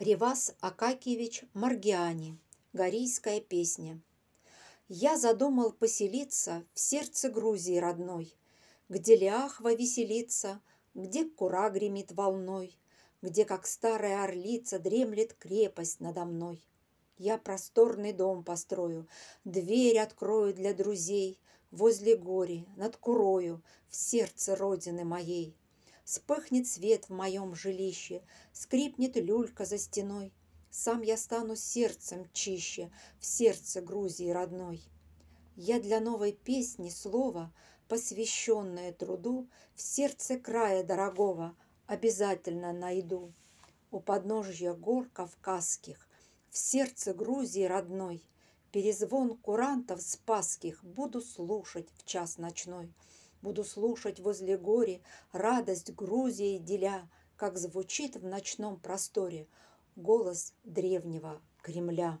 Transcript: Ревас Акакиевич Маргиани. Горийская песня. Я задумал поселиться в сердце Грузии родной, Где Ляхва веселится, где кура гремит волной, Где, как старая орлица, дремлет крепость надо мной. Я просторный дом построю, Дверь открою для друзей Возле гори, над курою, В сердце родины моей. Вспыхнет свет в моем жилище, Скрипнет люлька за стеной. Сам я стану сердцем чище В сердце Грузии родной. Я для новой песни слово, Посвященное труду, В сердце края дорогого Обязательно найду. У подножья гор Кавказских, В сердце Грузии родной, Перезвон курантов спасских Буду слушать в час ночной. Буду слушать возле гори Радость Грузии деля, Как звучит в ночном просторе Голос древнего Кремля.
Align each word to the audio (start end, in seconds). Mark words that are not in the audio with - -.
Ревас 0.00 0.54
Акакиевич 0.60 1.44
Маргиани. 1.52 2.38
Горийская 2.72 3.38
песня. 3.38 4.00
Я 4.88 5.18
задумал 5.18 5.72
поселиться 5.72 6.64
в 6.72 6.80
сердце 6.80 7.28
Грузии 7.28 7.76
родной, 7.76 8.34
Где 8.88 9.14
Ляхва 9.14 9.74
веселится, 9.74 10.62
где 10.94 11.26
кура 11.26 11.68
гремит 11.68 12.12
волной, 12.12 12.78
Где, 13.20 13.44
как 13.44 13.66
старая 13.66 14.24
орлица, 14.24 14.78
дремлет 14.78 15.34
крепость 15.34 16.00
надо 16.00 16.24
мной. 16.24 16.64
Я 17.18 17.36
просторный 17.36 18.14
дом 18.14 18.42
построю, 18.42 19.06
Дверь 19.44 19.98
открою 19.98 20.54
для 20.54 20.72
друзей 20.72 21.38
Возле 21.70 22.16
гори, 22.16 22.66
над 22.76 22.96
курою, 22.96 23.62
В 23.90 23.96
сердце 23.96 24.56
родины 24.56 25.04
моей. 25.04 25.54
Вспыхнет 26.10 26.66
свет 26.66 27.08
в 27.08 27.12
моем 27.12 27.54
жилище, 27.54 28.24
Скрипнет 28.52 29.14
люлька 29.14 29.64
за 29.64 29.78
стеной. 29.78 30.32
Сам 30.68 31.02
я 31.02 31.16
стану 31.16 31.54
сердцем 31.54 32.28
чище 32.32 32.90
В 33.20 33.26
сердце 33.26 33.80
Грузии 33.80 34.28
родной. 34.30 34.82
Я 35.54 35.78
для 35.78 36.00
новой 36.00 36.32
песни 36.32 36.88
слово, 36.88 37.54
Посвященное 37.86 38.92
труду, 38.92 39.48
В 39.76 39.82
сердце 39.82 40.36
края 40.36 40.82
дорогого 40.82 41.54
Обязательно 41.86 42.72
найду. 42.72 43.32
У 43.92 44.00
подножья 44.00 44.72
гор 44.72 45.08
Кавказских, 45.12 46.08
В 46.50 46.58
сердце 46.58 47.14
Грузии 47.14 47.62
родной, 47.62 48.20
Перезвон 48.72 49.36
курантов 49.36 50.02
спасских 50.02 50.82
Буду 50.82 51.20
слушать 51.20 51.88
в 51.98 52.04
час 52.04 52.36
ночной. 52.36 52.92
Буду 53.42 53.64
слушать 53.64 54.20
возле 54.20 54.58
гори 54.58 55.02
Радость 55.32 55.94
Грузии 55.94 56.58
деля, 56.58 57.08
Как 57.36 57.56
звучит 57.56 58.16
в 58.16 58.24
ночном 58.24 58.78
просторе 58.78 59.48
Голос 59.96 60.54
древнего 60.64 61.40
Кремля. 61.62 62.18